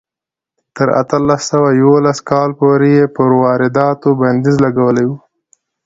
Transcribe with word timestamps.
تر 0.75 0.87
اتلس 1.01 1.41
سوه 1.51 1.69
یوولس 1.81 2.19
کاله 2.29 2.53
پورې 2.59 2.89
یې 2.97 3.05
پر 3.15 3.29
وارداتو 3.41 4.09
بندیز 4.19 4.55
لګولی 4.65 5.05
و. 5.07 5.11